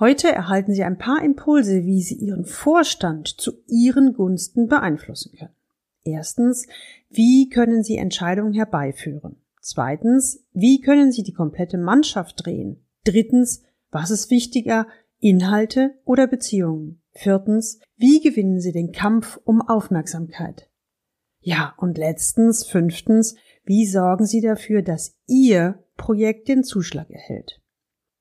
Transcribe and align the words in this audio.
Heute 0.00 0.30
erhalten 0.30 0.74
Sie 0.74 0.84
ein 0.84 0.96
paar 0.96 1.24
Impulse, 1.24 1.84
wie 1.84 2.02
Sie 2.02 2.14
Ihren 2.14 2.44
Vorstand 2.44 3.26
zu 3.26 3.52
Ihren 3.66 4.12
Gunsten 4.12 4.68
beeinflussen 4.68 5.32
können. 5.36 5.54
Erstens, 6.04 6.68
wie 7.10 7.48
können 7.48 7.82
Sie 7.82 7.96
Entscheidungen 7.96 8.52
herbeiführen? 8.52 9.42
Zweitens, 9.60 10.44
wie 10.52 10.80
können 10.80 11.10
Sie 11.10 11.24
die 11.24 11.32
komplette 11.32 11.78
Mannschaft 11.78 12.44
drehen? 12.46 12.84
Drittens, 13.02 13.62
was 13.90 14.12
ist 14.12 14.30
wichtiger, 14.30 14.86
Inhalte 15.18 15.94
oder 16.04 16.28
Beziehungen? 16.28 17.02
Viertens, 17.12 17.80
wie 17.96 18.20
gewinnen 18.20 18.60
Sie 18.60 18.70
den 18.70 18.92
Kampf 18.92 19.40
um 19.42 19.60
Aufmerksamkeit? 19.60 20.70
Ja, 21.40 21.74
und 21.76 21.98
letztens, 21.98 22.64
fünftens, 22.64 23.34
wie 23.64 23.84
sorgen 23.84 24.26
Sie 24.26 24.40
dafür, 24.40 24.82
dass 24.82 25.16
Ihr 25.26 25.82
Projekt 25.96 26.46
den 26.46 26.62
Zuschlag 26.62 27.10
erhält? 27.10 27.60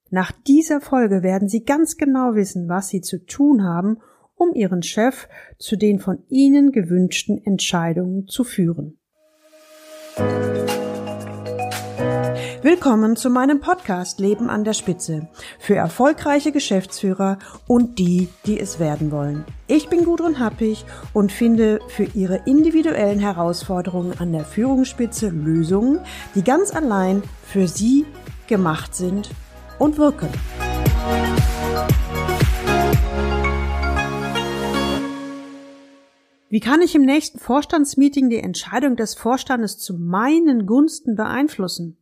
Nach 0.10 0.32
dieser 0.32 0.80
Folge 0.80 1.22
werden 1.22 1.50
Sie 1.50 1.66
ganz 1.66 1.98
genau 1.98 2.36
wissen, 2.36 2.70
was 2.70 2.88
Sie 2.88 3.02
zu 3.02 3.26
tun 3.26 3.64
haben, 3.66 3.98
um 4.36 4.54
Ihren 4.54 4.82
Chef 4.82 5.28
zu 5.58 5.76
den 5.76 6.00
von 6.00 6.20
Ihnen 6.30 6.72
gewünschten 6.72 7.44
Entscheidungen 7.44 8.26
zu 8.28 8.46
führen. 8.46 8.98
Willkommen 12.62 13.18
zu 13.18 13.30
meinem 13.30 13.60
Podcast 13.60 14.20
Leben 14.22 14.50
an 14.50 14.64
der 14.64 14.74
Spitze 14.74 15.28
für 15.60 15.76
erfolgreiche 15.76 16.54
Geschäftsführer 16.54 17.38
und 17.68 18.00
die, 18.00 18.30
die 18.46 18.60
es 18.60 18.80
werden 18.80 19.12
wollen. 19.12 19.44
Ich 19.68 19.90
bin 19.90 20.06
Gudrun 20.06 20.40
Happig 20.40 20.86
und 21.14 21.34
finde 21.34 21.82
für 21.90 22.06
Ihre 22.06 22.44
individuellen 22.46 23.20
Herausforderungen 23.20 24.14
an 24.20 24.32
der 24.32 24.46
Führungsspitze 24.46 25.30
Lösungen, 25.30 26.00
die 26.34 26.44
ganz 26.44 26.74
allein 26.74 27.24
für 27.44 27.68
Sie 27.68 28.06
gemacht 28.48 28.96
sind 28.96 29.30
und 29.80 29.98
wirken. 29.98 30.30
Wie 36.50 36.62
kann 36.62 36.82
ich 36.82 36.96
im 36.96 37.02
nächsten 37.02 37.40
Vorstandsmeeting 37.40 38.30
die 38.30 38.40
Entscheidung 38.40 38.96
des 38.96 39.16
Vorstandes 39.16 39.78
zu 39.78 39.98
meinen 39.98 40.66
Gunsten 40.66 41.16
beeinflussen? 41.16 41.98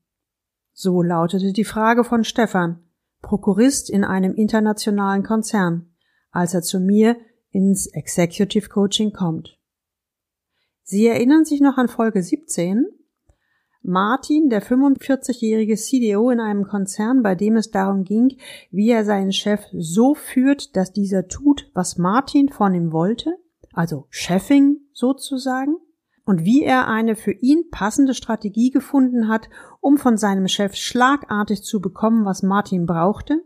So 0.71 1.01
lautete 1.01 1.51
die 1.51 1.63
Frage 1.63 2.03
von 2.03 2.23
Stefan, 2.23 2.83
Prokurist 3.21 3.89
in 3.89 4.03
einem 4.03 4.35
internationalen 4.35 5.23
Konzern, 5.23 5.95
als 6.29 6.53
er 6.53 6.61
zu 6.61 6.79
mir 6.79 7.17
ins 7.49 7.87
Executive 7.87 8.69
Coaching 8.69 9.13
kommt. 9.13 9.57
Sie 10.83 11.07
erinnern 11.07 11.45
sich 11.45 11.61
noch 11.61 11.77
an 11.77 11.87
Folge 11.87 12.21
17? 12.21 12.85
Martin, 13.87 14.49
der 14.49 14.63
45-jährige 14.63 15.75
CDO 15.75 16.29
in 16.29 16.39
einem 16.39 16.67
Konzern, 16.67 17.21
bei 17.23 17.35
dem 17.35 17.55
es 17.55 17.71
darum 17.71 18.03
ging, 18.03 18.37
wie 18.71 18.89
er 18.89 19.05
seinen 19.05 19.31
Chef 19.31 19.61
so 19.73 20.15
führt, 20.15 20.75
dass 20.75 20.91
dieser 20.91 21.27
tut, 21.27 21.69
was 21.73 21.97
Martin 21.97 22.49
von 22.49 22.73
ihm 22.73 22.91
wollte, 22.91 23.37
also 23.73 24.07
Chefing 24.09 24.77
sozusagen, 24.93 25.77
und 26.25 26.43
wie 26.43 26.63
er 26.63 26.87
eine 26.87 27.15
für 27.15 27.31
ihn 27.31 27.69
passende 27.69 28.15
Strategie 28.15 28.71
gefunden 28.71 29.27
hat, 29.27 29.47
um 29.79 29.97
von 29.97 30.17
seinem 30.17 30.47
Chef 30.47 30.75
schlagartig 30.75 31.63
zu 31.63 31.79
bekommen, 31.79 32.25
was 32.25 32.41
Martin 32.41 32.87
brauchte? 32.87 33.43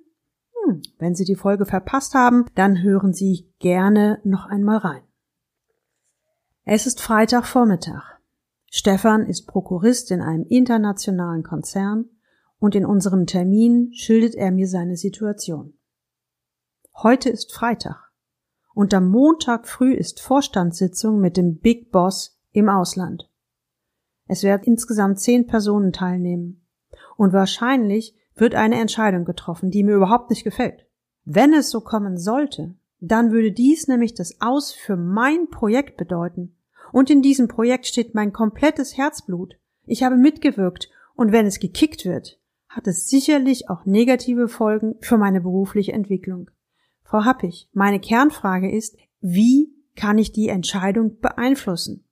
Hm, 0.63 0.81
wenn 0.97 1.13
Sie 1.13 1.25
die 1.25 1.35
Folge 1.35 1.65
verpasst 1.65 2.15
haben, 2.15 2.45
dann 2.55 2.81
hören 2.81 3.13
Sie 3.13 3.51
gerne 3.59 4.21
noch 4.23 4.45
einmal 4.45 4.77
rein. 4.77 5.03
Es 6.63 6.87
ist 6.87 7.01
Freitagvormittag. 7.01 8.18
Stefan 8.71 9.25
ist 9.25 9.47
Prokurist 9.47 10.11
in 10.11 10.21
einem 10.21 10.45
internationalen 10.45 11.41
Konzern 11.41 12.05
und 12.59 12.75
in 12.75 12.85
unserem 12.85 13.25
Termin 13.25 13.91
schildert 13.93 14.35
er 14.35 14.51
mir 14.51 14.67
seine 14.67 14.95
Situation. 14.95 15.73
Heute 16.95 17.29
ist 17.29 17.51
Freitag 17.51 18.11
und 18.75 18.93
am 18.93 19.09
Montag 19.09 19.67
früh 19.67 19.93
ist 19.93 20.19
Vorstandssitzung 20.19 21.19
mit 21.19 21.35
dem 21.35 21.57
Big 21.59 21.91
Boss 21.91 22.39
im 22.51 22.69
Ausland. 22.69 23.29
Es 24.27 24.43
werden 24.43 24.63
insgesamt 24.65 25.19
zehn 25.19 25.47
Personen 25.47 25.91
teilnehmen 25.91 26.67
und 27.17 27.33
wahrscheinlich 27.33 28.15
wird 28.35 28.53
eine 28.53 28.79
Entscheidung 28.79 29.25
getroffen, 29.25 29.71
die 29.71 29.83
mir 29.83 29.95
überhaupt 29.95 30.29
nicht 30.29 30.43
gefällt. 30.43 30.85
Wenn 31.25 31.53
es 31.53 31.71
so 31.71 31.81
kommen 31.81 32.17
sollte, 32.17 32.75
dann 32.99 33.31
würde 33.31 33.51
dies 33.51 33.87
nämlich 33.87 34.13
das 34.13 34.39
Aus 34.41 34.71
für 34.71 34.95
mein 34.95 35.49
Projekt 35.49 35.97
bedeuten 35.97 36.55
und 36.91 37.09
in 37.09 37.21
diesem 37.21 37.47
Projekt 37.47 37.87
steht 37.87 38.15
mein 38.15 38.33
komplettes 38.33 38.97
Herzblut. 38.97 39.55
Ich 39.85 40.03
habe 40.03 40.15
mitgewirkt 40.17 40.89
und 41.15 41.31
wenn 41.31 41.45
es 41.45 41.59
gekickt 41.59 42.05
wird, 42.05 42.39
hat 42.67 42.87
es 42.87 43.09
sicherlich 43.09 43.69
auch 43.69 43.85
negative 43.85 44.47
Folgen 44.47 44.95
für 45.01 45.17
meine 45.17 45.41
berufliche 45.41 45.93
Entwicklung. 45.93 46.49
Frau 47.03 47.25
Happig, 47.25 47.67
meine 47.73 47.99
Kernfrage 47.99 48.71
ist, 48.71 48.97
wie 49.19 49.73
kann 49.95 50.17
ich 50.17 50.31
die 50.31 50.49
Entscheidung 50.49 51.19
beeinflussen? 51.19 52.05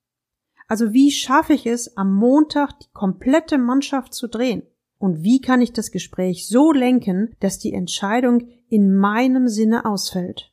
Also 0.66 0.92
wie 0.92 1.10
schaffe 1.10 1.54
ich 1.54 1.66
es, 1.66 1.96
am 1.96 2.14
Montag 2.14 2.78
die 2.80 2.90
komplette 2.92 3.56
Mannschaft 3.56 4.12
zu 4.12 4.28
drehen? 4.28 4.62
Und 4.98 5.22
wie 5.22 5.40
kann 5.40 5.62
ich 5.62 5.72
das 5.72 5.92
Gespräch 5.92 6.48
so 6.48 6.72
lenken, 6.72 7.34
dass 7.40 7.58
die 7.58 7.72
Entscheidung 7.72 8.48
in 8.68 8.94
meinem 8.94 9.48
Sinne 9.48 9.86
ausfällt? 9.86 10.52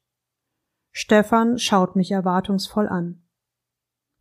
Stefan 0.92 1.58
schaut 1.58 1.96
mich 1.96 2.12
erwartungsvoll 2.12 2.88
an. 2.88 3.25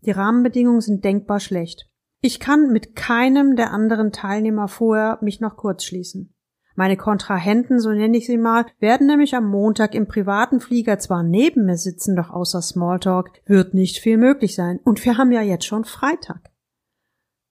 Die 0.06 0.10
Rahmenbedingungen 0.10 0.82
sind 0.82 1.04
denkbar 1.04 1.40
schlecht. 1.40 1.88
Ich 2.20 2.40
kann 2.40 2.72
mit 2.72 2.94
keinem 2.94 3.56
der 3.56 3.70
anderen 3.70 4.12
Teilnehmer 4.12 4.68
vorher 4.68 5.18
mich 5.22 5.40
noch 5.40 5.56
kurz 5.56 5.84
schließen. 5.84 6.34
Meine 6.76 6.96
Kontrahenten, 6.96 7.78
so 7.78 7.90
nenne 7.90 8.16
ich 8.16 8.26
sie 8.26 8.36
mal, 8.36 8.66
werden 8.80 9.06
nämlich 9.06 9.34
am 9.34 9.48
Montag 9.48 9.94
im 9.94 10.08
privaten 10.08 10.58
Flieger 10.60 10.98
zwar 10.98 11.22
neben 11.22 11.66
mir 11.66 11.76
sitzen, 11.76 12.16
doch 12.16 12.30
außer 12.30 12.60
Smalltalk 12.60 13.30
wird 13.46 13.74
nicht 13.74 13.98
viel 13.98 14.16
möglich 14.16 14.54
sein. 14.54 14.80
Und 14.84 15.04
wir 15.04 15.16
haben 15.16 15.30
ja 15.30 15.40
jetzt 15.40 15.66
schon 15.66 15.84
Freitag. 15.84 16.50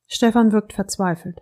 Stefan 0.08 0.52
wirkt 0.52 0.74
verzweifelt. 0.74 1.42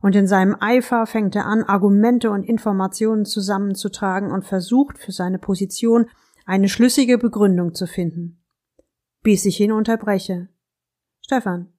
Und 0.00 0.14
in 0.14 0.28
seinem 0.28 0.56
Eifer 0.60 1.06
fängt 1.06 1.34
er 1.34 1.46
an, 1.46 1.64
Argumente 1.64 2.30
und 2.30 2.44
Informationen 2.44 3.24
zusammenzutragen 3.24 4.30
und 4.30 4.46
versucht 4.46 4.98
für 4.98 5.10
seine 5.10 5.38
Position 5.38 6.08
eine 6.46 6.68
schlüssige 6.68 7.18
Begründung 7.18 7.74
zu 7.74 7.86
finden 7.86 8.38
bis 9.28 9.44
ich 9.44 9.60
ihn 9.60 9.72
unterbreche. 9.72 10.48
Stefan, 11.20 11.70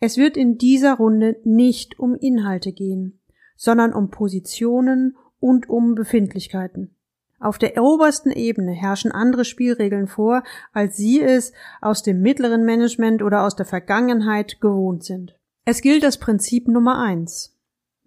es 0.00 0.16
wird 0.16 0.36
in 0.36 0.58
dieser 0.58 0.94
Runde 0.94 1.36
nicht 1.44 2.00
um 2.00 2.16
Inhalte 2.16 2.72
gehen, 2.72 3.20
sondern 3.56 3.92
um 3.94 4.10
Positionen 4.10 5.16
und 5.38 5.70
um 5.70 5.94
Befindlichkeiten. 5.94 6.96
Auf 7.38 7.58
der 7.58 7.80
obersten 7.80 8.32
Ebene 8.32 8.72
herrschen 8.72 9.12
andere 9.12 9.44
Spielregeln 9.44 10.08
vor, 10.08 10.42
als 10.72 10.96
Sie 10.96 11.22
es 11.22 11.52
aus 11.80 12.02
dem 12.02 12.22
mittleren 12.22 12.64
Management 12.64 13.22
oder 13.22 13.44
aus 13.44 13.54
der 13.54 13.66
Vergangenheit 13.66 14.60
gewohnt 14.60 15.04
sind. 15.04 15.38
Es 15.64 15.82
gilt 15.82 16.02
das 16.02 16.18
Prinzip 16.18 16.66
Nummer 16.66 17.00
eins. 17.00 17.56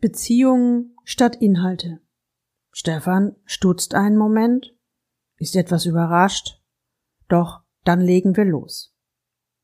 Beziehungen 0.02 0.94
statt 1.06 1.38
Inhalte. 1.38 2.02
Stefan 2.74 3.38
stutzt 3.46 3.96
einen 3.96 4.18
Moment, 4.18 4.76
ist 5.38 5.56
etwas 5.56 5.86
überrascht, 5.86 6.62
doch 7.30 7.62
dann 7.90 8.02
legen 8.02 8.38
wir 8.38 8.46
los. 8.46 8.96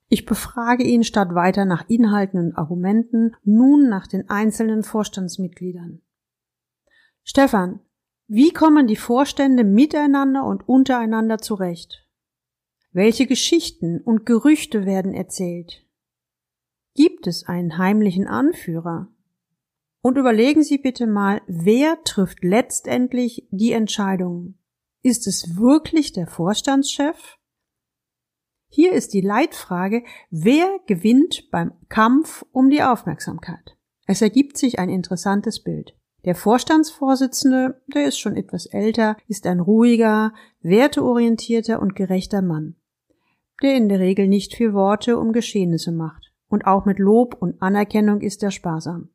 Ich 0.07 0.25
befrage 0.25 0.83
ihn 0.83 1.03
statt 1.03 1.35
weiter 1.35 1.63
nach 1.63 1.87
Inhalten 1.87 2.39
und 2.39 2.57
Argumenten 2.57 3.35
nun 3.43 3.87
nach 3.87 4.07
den 4.07 4.29
einzelnen 4.31 4.81
Vorstandsmitgliedern. 4.81 6.01
Stefan, 7.23 7.81
wie 8.27 8.51
kommen 8.51 8.87
die 8.87 8.95
Vorstände 8.95 9.63
miteinander 9.63 10.43
und 10.43 10.67
untereinander 10.67 11.37
zurecht? 11.37 12.07
Welche 12.91 13.27
Geschichten 13.27 14.01
und 14.01 14.25
Gerüchte 14.25 14.87
werden 14.87 15.13
erzählt? 15.13 15.85
Gibt 16.95 17.27
es 17.27 17.45
einen 17.45 17.77
heimlichen 17.77 18.25
Anführer? 18.25 19.09
Und 20.01 20.17
überlegen 20.17 20.63
Sie 20.63 20.79
bitte 20.79 21.05
mal, 21.05 21.43
wer 21.45 22.03
trifft 22.03 22.43
letztendlich 22.43 23.47
die 23.51 23.73
Entscheidungen? 23.73 24.57
Ist 25.03 25.27
es 25.27 25.57
wirklich 25.57 26.11
der 26.11 26.25
Vorstandschef? 26.25 27.37
Hier 28.75 28.91
ist 28.91 29.13
die 29.13 29.21
Leitfrage, 29.21 30.03
wer 30.31 30.67
gewinnt 30.85 31.49
beim 31.49 31.71
Kampf 31.87 32.43
um 32.51 32.69
die 32.69 32.83
Aufmerksamkeit? 32.83 33.77
Es 34.05 34.21
ergibt 34.21 34.57
sich 34.57 34.79
ein 34.79 34.89
interessantes 34.89 35.63
Bild. 35.63 35.95
Der 36.25 36.35
Vorstandsvorsitzende, 36.35 37.81
der 37.87 38.05
ist 38.05 38.19
schon 38.19 38.35
etwas 38.35 38.65
älter, 38.65 39.15
ist 39.29 39.47
ein 39.47 39.61
ruhiger, 39.61 40.33
werteorientierter 40.59 41.81
und 41.81 41.95
gerechter 41.95 42.41
Mann, 42.41 42.75
der 43.63 43.77
in 43.77 43.87
der 43.87 43.99
Regel 43.99 44.27
nicht 44.27 44.53
viel 44.53 44.73
Worte 44.73 45.19
um 45.19 45.31
Geschehnisse 45.31 45.93
macht. 45.93 46.33
Und 46.49 46.67
auch 46.67 46.83
mit 46.83 46.99
Lob 46.99 47.37
und 47.39 47.61
Anerkennung 47.61 48.19
ist 48.19 48.43
er 48.43 48.51
sparsam. 48.51 49.07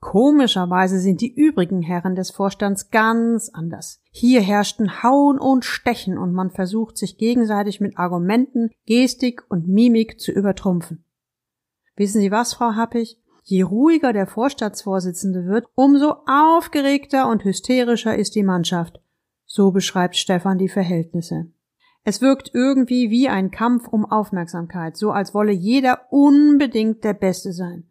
Komischerweise 0.00 0.98
sind 0.98 1.20
die 1.20 1.32
übrigen 1.32 1.82
Herren 1.82 2.14
des 2.14 2.30
Vorstands 2.30 2.90
ganz 2.90 3.50
anders. 3.50 4.00
Hier 4.10 4.40
herrschten 4.40 5.02
Hauen 5.02 5.38
und 5.38 5.64
Stechen 5.64 6.16
und 6.16 6.32
man 6.32 6.50
versucht 6.50 6.96
sich 6.96 7.18
gegenseitig 7.18 7.80
mit 7.80 7.98
Argumenten, 7.98 8.70
Gestik 8.86 9.42
und 9.50 9.68
Mimik 9.68 10.18
zu 10.18 10.32
übertrumpfen. 10.32 11.04
Wissen 11.96 12.22
Sie 12.22 12.30
was, 12.30 12.54
Frau 12.54 12.72
Happig? 12.76 13.18
Je 13.42 13.62
ruhiger 13.62 14.12
der 14.12 14.26
Vorstandsvorsitzende 14.26 15.44
wird, 15.44 15.66
umso 15.74 16.14
aufgeregter 16.26 17.28
und 17.28 17.44
hysterischer 17.44 18.16
ist 18.16 18.34
die 18.34 18.42
Mannschaft. 18.42 19.00
So 19.44 19.70
beschreibt 19.70 20.16
Stefan 20.16 20.56
die 20.56 20.68
Verhältnisse. 20.68 21.52
Es 22.04 22.22
wirkt 22.22 22.52
irgendwie 22.54 23.10
wie 23.10 23.28
ein 23.28 23.50
Kampf 23.50 23.86
um 23.88 24.10
Aufmerksamkeit, 24.10 24.96
so 24.96 25.10
als 25.10 25.34
wolle 25.34 25.52
jeder 25.52 26.06
unbedingt 26.10 27.04
der 27.04 27.12
Beste 27.12 27.52
sein. 27.52 27.89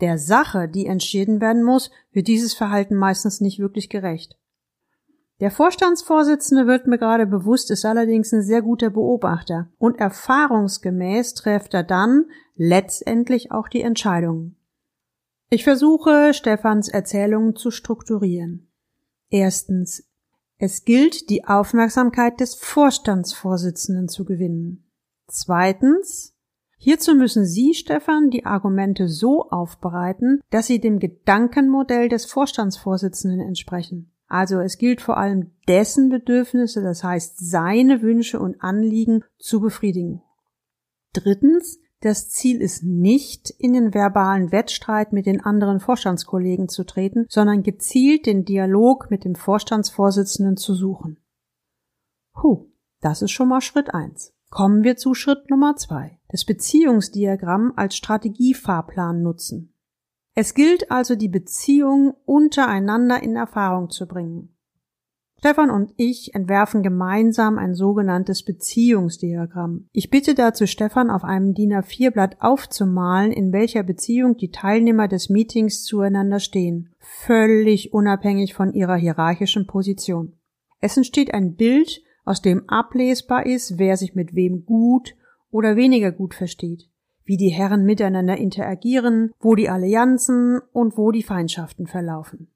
Der 0.00 0.18
Sache, 0.18 0.68
die 0.68 0.86
entschieden 0.86 1.40
werden 1.40 1.62
muss, 1.62 1.90
wird 2.12 2.26
dieses 2.26 2.54
Verhalten 2.54 2.96
meistens 2.96 3.40
nicht 3.40 3.58
wirklich 3.58 3.88
gerecht. 3.88 4.36
Der 5.40 5.50
Vorstandsvorsitzende 5.50 6.66
wird 6.66 6.86
mir 6.86 6.98
gerade 6.98 7.26
bewusst, 7.26 7.70
ist 7.70 7.84
allerdings 7.84 8.32
ein 8.32 8.42
sehr 8.42 8.62
guter 8.62 8.90
Beobachter 8.90 9.68
und 9.78 9.98
erfahrungsgemäß 9.98 11.34
trifft 11.34 11.74
er 11.74 11.82
dann 11.82 12.26
letztendlich 12.54 13.50
auch 13.50 13.68
die 13.68 13.82
Entscheidungen. 13.82 14.56
Ich 15.50 15.64
versuche, 15.64 16.34
Stefans 16.34 16.88
Erzählungen 16.88 17.56
zu 17.56 17.70
strukturieren. 17.70 18.70
Erstens. 19.28 20.04
Es 20.56 20.84
gilt, 20.84 21.30
die 21.30 21.44
Aufmerksamkeit 21.44 22.40
des 22.40 22.54
Vorstandsvorsitzenden 22.54 24.08
zu 24.08 24.24
gewinnen. 24.24 24.90
Zweitens. 25.26 26.33
Hierzu 26.84 27.14
müssen 27.14 27.46
Sie, 27.46 27.72
Stefan, 27.72 28.28
die 28.28 28.44
Argumente 28.44 29.08
so 29.08 29.48
aufbereiten, 29.48 30.42
dass 30.50 30.66
sie 30.66 30.82
dem 30.82 30.98
Gedankenmodell 30.98 32.10
des 32.10 32.26
Vorstandsvorsitzenden 32.26 33.40
entsprechen. 33.40 34.12
Also 34.26 34.60
es 34.60 34.76
gilt 34.76 35.00
vor 35.00 35.16
allem 35.16 35.52
dessen 35.66 36.10
Bedürfnisse, 36.10 36.82
das 36.82 37.02
heißt 37.02 37.38
seine 37.38 38.02
Wünsche 38.02 38.38
und 38.38 38.62
Anliegen 38.62 39.24
zu 39.38 39.62
befriedigen. 39.62 40.20
Drittens, 41.14 41.78
das 42.02 42.28
Ziel 42.28 42.60
ist 42.60 42.82
nicht, 42.82 43.48
in 43.48 43.72
den 43.72 43.94
verbalen 43.94 44.52
Wettstreit 44.52 45.14
mit 45.14 45.24
den 45.24 45.40
anderen 45.40 45.80
Vorstandskollegen 45.80 46.68
zu 46.68 46.84
treten, 46.84 47.24
sondern 47.30 47.62
gezielt 47.62 48.26
den 48.26 48.44
Dialog 48.44 49.10
mit 49.10 49.24
dem 49.24 49.36
Vorstandsvorsitzenden 49.36 50.58
zu 50.58 50.74
suchen. 50.74 51.18
Huh, 52.42 52.66
das 53.00 53.22
ist 53.22 53.30
schon 53.30 53.48
mal 53.48 53.62
Schritt 53.62 53.94
eins. 53.94 54.33
Kommen 54.54 54.84
wir 54.84 54.96
zu 54.96 55.14
Schritt 55.14 55.50
Nummer 55.50 55.74
zwei. 55.74 56.20
Das 56.28 56.44
Beziehungsdiagramm 56.44 57.72
als 57.74 57.96
Strategiefahrplan 57.96 59.20
nutzen. 59.20 59.74
Es 60.36 60.54
gilt 60.54 60.92
also, 60.92 61.16
die 61.16 61.28
Beziehungen 61.28 62.12
untereinander 62.24 63.20
in 63.20 63.34
Erfahrung 63.34 63.90
zu 63.90 64.06
bringen. 64.06 64.54
Stefan 65.40 65.70
und 65.70 65.92
ich 65.96 66.36
entwerfen 66.36 66.84
gemeinsam 66.84 67.58
ein 67.58 67.74
sogenanntes 67.74 68.44
Beziehungsdiagramm. 68.44 69.88
Ich 69.90 70.08
bitte 70.08 70.36
dazu 70.36 70.68
Stefan 70.68 71.10
auf 71.10 71.24
einem 71.24 71.54
DIN 71.54 71.72
A4-Blatt 71.72 72.36
aufzumalen, 72.38 73.32
in 73.32 73.52
welcher 73.52 73.82
Beziehung 73.82 74.36
die 74.36 74.52
Teilnehmer 74.52 75.08
des 75.08 75.30
Meetings 75.30 75.82
zueinander 75.82 76.38
stehen, 76.38 76.94
völlig 77.00 77.92
unabhängig 77.92 78.54
von 78.54 78.72
ihrer 78.72 78.94
hierarchischen 78.94 79.66
Position. 79.66 80.38
Es 80.78 80.96
entsteht 80.96 81.34
ein 81.34 81.56
Bild, 81.56 82.04
aus 82.24 82.42
dem 82.42 82.68
ablesbar 82.68 83.46
ist, 83.46 83.78
wer 83.78 83.96
sich 83.96 84.14
mit 84.14 84.34
wem 84.34 84.64
gut 84.64 85.14
oder 85.50 85.76
weniger 85.76 86.12
gut 86.12 86.34
versteht 86.34 86.88
wie 87.24 87.36
die 87.36 87.48
Herren 87.48 87.84
miteinander 87.84 88.36
interagieren, 88.36 89.32
wo 89.40 89.54
die 89.54 89.68
Allianzen 89.68 90.60
und 90.72 90.96
wo 90.96 91.10
die 91.10 91.22
Feindschaften 91.22 91.86
verlaufen. 91.86 92.48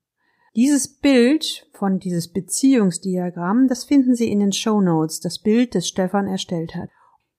Dieses 0.54 0.88
Bild 0.88 1.68
von 1.72 1.98
dieses 1.98 2.28
Beziehungsdiagramm, 2.32 3.68
das 3.68 3.84
finden 3.84 4.14
Sie 4.14 4.30
in 4.30 4.40
den 4.40 4.52
Show 4.52 4.80
Notes, 4.80 5.20
das 5.20 5.38
Bild, 5.38 5.74
das 5.74 5.86
Stefan 5.86 6.26
erstellt 6.26 6.74
hat. 6.74 6.90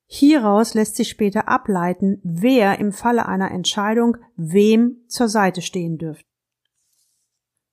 Hieraus 0.06 0.74
lässt 0.74 0.96
sich 0.96 1.10
später 1.10 1.48
ableiten, 1.48 2.20
wer 2.24 2.80
im 2.80 2.92
Falle 2.92 3.28
einer 3.28 3.52
Entscheidung 3.52 4.18
wem 4.36 5.04
zur 5.08 5.28
Seite 5.28 5.62
stehen 5.62 5.98
dürfte. 5.98 6.26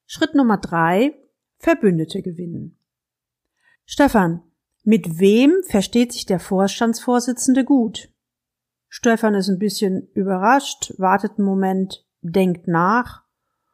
Schritt 0.05 0.35
Nummer 0.35 0.57
drei: 0.57 1.15
Verbündete 1.57 2.21
gewinnen. 2.21 2.77
Stefan, 3.85 4.43
mit 4.87 5.19
wem 5.19 5.51
versteht 5.67 6.13
sich 6.13 6.25
der 6.25 6.39
Vorstandsvorsitzende 6.39 7.65
gut? 7.65 8.09
Stefan 8.87 9.35
ist 9.35 9.49
ein 9.49 9.59
bisschen 9.59 10.07
überrascht, 10.13 10.93
wartet 10.97 11.33
einen 11.37 11.45
Moment, 11.45 12.05
denkt 12.21 12.69
nach 12.69 13.23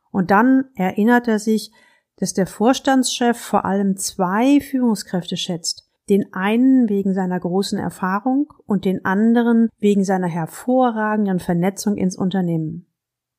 und 0.10 0.32
dann 0.32 0.72
erinnert 0.74 1.28
er 1.28 1.38
sich, 1.38 1.72
dass 2.16 2.34
der 2.34 2.48
Vorstandschef 2.48 3.38
vor 3.38 3.64
allem 3.64 3.96
zwei 3.96 4.60
Führungskräfte 4.60 5.38
schätzt. 5.38 5.88
Den 6.10 6.34
einen 6.34 6.90
wegen 6.90 7.14
seiner 7.14 7.40
großen 7.40 7.78
Erfahrung 7.78 8.52
und 8.66 8.84
den 8.84 9.06
anderen 9.06 9.70
wegen 9.78 10.04
seiner 10.04 10.28
hervorragenden 10.28 11.40
Vernetzung 11.40 11.96
ins 11.96 12.18
Unternehmen. 12.18 12.92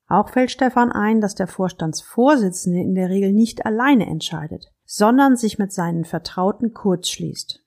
Auch 0.07 0.29
fällt 0.29 0.53
Stefan 0.53 0.93
ein, 0.93 1.21
dass 1.21 1.35
der 1.35 1.49
Vorstandsvorsitzende 1.49 2.79
in 2.79 2.95
der 2.95 3.09
Regel 3.09 3.33
nicht 3.33 3.67
alleine 3.67 4.07
entscheidet, 4.07 4.71
sondern 4.85 5.37
sich 5.37 5.59
mit 5.59 5.73
seinen 5.73 6.05
Vertrauten 6.05 6.73
kurzschließt. 6.73 7.64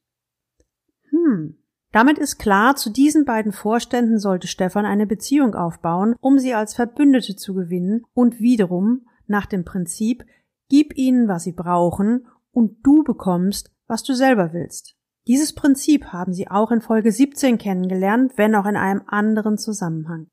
Hm, 1.09 1.57
damit 1.91 2.17
ist 2.17 2.37
klar, 2.37 2.75
zu 2.75 2.89
diesen 2.89 3.25
beiden 3.25 3.51
Vorständen 3.51 4.19
sollte 4.19 4.47
Stefan 4.47 4.85
eine 4.85 5.07
Beziehung 5.07 5.55
aufbauen, 5.55 6.15
um 6.19 6.39
sie 6.39 6.53
als 6.53 6.73
Verbündete 6.73 7.35
zu 7.35 7.53
gewinnen 7.53 8.05
und 8.13 8.39
wiederum 8.39 9.07
nach 9.27 9.45
dem 9.45 9.65
Prinzip 9.65 10.25
Gib 10.69 10.97
ihnen, 10.97 11.27
was 11.27 11.43
sie 11.43 11.53
brauchen, 11.53 12.27
und 12.51 12.85
du 12.85 13.03
bekommst, 13.03 13.71
was 13.87 14.03
du 14.03 14.13
selber 14.13 14.51
willst. 14.53 14.95
Dieses 15.27 15.53
Prinzip 15.53 16.07
haben 16.07 16.33
sie 16.33 16.49
auch 16.49 16.71
in 16.71 16.81
Folge 16.81 17.11
17 17.11 17.57
kennengelernt, 17.57 18.33
wenn 18.35 18.55
auch 18.55 18.65
in 18.65 18.77
einem 18.77 19.03
anderen 19.07 19.57
Zusammenhang. 19.57 20.27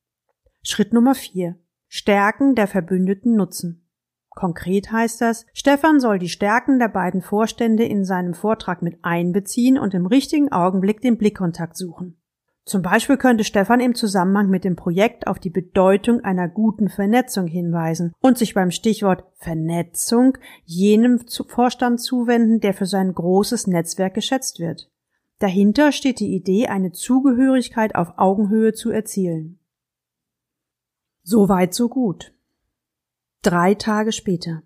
Schritt 0.62 0.92
Nummer 0.92 1.14
4. 1.14 1.56
Stärken 1.88 2.54
der 2.54 2.66
Verbündeten 2.66 3.36
nutzen. 3.36 3.83
Konkret 4.34 4.90
heißt 4.90 5.20
das, 5.20 5.46
Stefan 5.52 6.00
soll 6.00 6.18
die 6.18 6.28
Stärken 6.28 6.78
der 6.78 6.88
beiden 6.88 7.22
Vorstände 7.22 7.84
in 7.84 8.04
seinem 8.04 8.34
Vortrag 8.34 8.82
mit 8.82 8.98
einbeziehen 9.02 9.78
und 9.78 9.94
im 9.94 10.06
richtigen 10.06 10.50
Augenblick 10.50 11.00
den 11.00 11.18
Blickkontakt 11.18 11.76
suchen. 11.76 12.16
Zum 12.64 12.80
Beispiel 12.80 13.18
könnte 13.18 13.44
Stefan 13.44 13.80
im 13.80 13.94
Zusammenhang 13.94 14.48
mit 14.48 14.64
dem 14.64 14.74
Projekt 14.74 15.26
auf 15.26 15.38
die 15.38 15.50
Bedeutung 15.50 16.24
einer 16.24 16.48
guten 16.48 16.88
Vernetzung 16.88 17.46
hinweisen 17.46 18.12
und 18.20 18.38
sich 18.38 18.54
beim 18.54 18.70
Stichwort 18.70 19.24
Vernetzung 19.34 20.38
jenem 20.64 21.20
Vorstand 21.46 22.00
zuwenden, 22.00 22.60
der 22.60 22.72
für 22.72 22.86
sein 22.86 23.12
großes 23.12 23.66
Netzwerk 23.66 24.14
geschätzt 24.14 24.60
wird. 24.60 24.90
Dahinter 25.40 25.92
steht 25.92 26.20
die 26.20 26.34
Idee, 26.34 26.68
eine 26.68 26.92
Zugehörigkeit 26.92 27.94
auf 27.94 28.14
Augenhöhe 28.16 28.72
zu 28.72 28.90
erzielen. 28.90 29.58
So 31.22 31.50
weit, 31.50 31.74
so 31.74 31.88
gut. 31.90 32.33
Drei 33.44 33.74
Tage 33.74 34.12
später. 34.12 34.62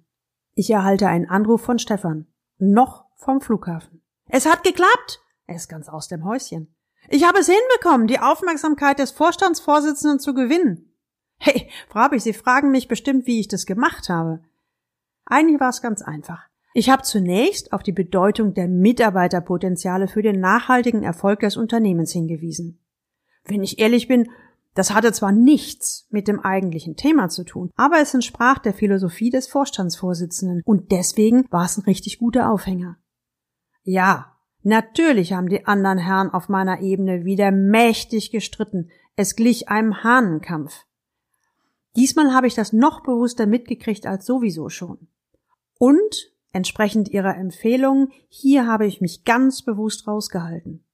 Ich 0.55 0.71
erhalte 0.71 1.09
einen 1.09 1.29
Anruf 1.29 1.63
von 1.63 1.81
Stefan. 1.81 2.29
Noch 2.59 3.07
vom 3.17 3.41
Flughafen. 3.41 4.05
Es 4.29 4.47
hat 4.47 4.63
geklappt! 4.63 5.21
Er 5.49 5.57
ist 5.57 5.67
ganz 5.67 5.89
aus 5.89 6.07
dem 6.07 6.25
Häuschen. 6.25 6.77
Ich 7.09 7.27
habe 7.27 7.41
es 7.41 7.49
hinbekommen, 7.49 8.07
die 8.07 8.21
Aufmerksamkeit 8.21 9.01
des 9.01 9.11
Vorstandsvorsitzenden 9.11 10.21
zu 10.21 10.33
gewinnen. 10.33 10.95
Hey, 11.41 11.69
Frau 11.89 12.03
Abig, 12.03 12.23
Sie 12.23 12.33
fragen 12.33 12.71
mich 12.71 12.87
bestimmt, 12.87 13.27
wie 13.27 13.41
ich 13.41 13.49
das 13.49 13.67
gemacht 13.67 14.09
habe. 14.09 14.45
Eigentlich 15.25 15.59
war 15.61 15.71
es 15.71 15.83
ganz 15.83 16.01
einfach. 16.01 16.45
Ich 16.73 16.89
habe 16.89 17.03
zunächst 17.03 17.73
auf 17.73 17.83
die 17.83 17.91
Bedeutung 17.91 18.55
der 18.55 18.69
Mitarbeiterpotenziale 18.69 20.07
für 20.07 20.23
den 20.23 20.39
nachhaltigen 20.39 21.03
Erfolg 21.03 21.41
des 21.41 21.57
Unternehmens 21.57 22.13
hingewiesen. 22.13 22.79
Wenn 23.43 23.65
ich 23.65 23.81
ehrlich 23.81 24.07
bin, 24.07 24.31
das 24.79 24.95
hatte 24.95 25.11
zwar 25.11 25.33
nichts 25.33 26.07
mit 26.09 26.29
dem 26.29 26.39
eigentlichen 26.39 26.95
Thema 26.95 27.29
zu 27.29 27.43
tun, 27.43 27.73
aber 27.75 28.01
es 28.01 28.15
entsprach 28.15 28.59
der 28.59 28.73
Philosophie 28.73 29.29
des 29.29 29.49
Vorstandsvorsitzenden 29.49 30.63
und 30.65 30.93
deswegen 30.93 31.51
war 31.51 31.65
es 31.65 31.77
ein 31.77 31.83
richtig 31.83 32.21
guter 32.21 32.49
Aufhänger. 32.49 32.97
Ja, 33.83 34.37
natürlich 34.63 35.33
haben 35.33 35.49
die 35.49 35.67
anderen 35.67 35.99
Herren 35.99 36.31
auf 36.31 36.49
meiner 36.49 36.81
Ebene 36.81 37.25
wieder 37.25 37.51
mächtig 37.51 38.31
gestritten. 38.31 38.91
Es 39.17 39.35
glich 39.35 39.69
einem 39.69 40.05
Hahnenkampf. 40.05 40.85
Diesmal 41.97 42.33
habe 42.33 42.47
ich 42.47 42.55
das 42.55 42.73
noch 42.73 43.03
bewusster 43.03 43.47
mitgekriegt 43.47 44.07
als 44.07 44.27
sowieso 44.27 44.69
schon. 44.69 45.09
Und, 45.81 46.33
entsprechend 46.53 47.09
ihrer 47.09 47.37
Empfehlungen, 47.37 48.13
hier 48.29 48.69
habe 48.69 48.87
ich 48.87 49.01
mich 49.01 49.25
ganz 49.25 49.63
bewusst 49.63 50.07
rausgehalten. 50.07 50.85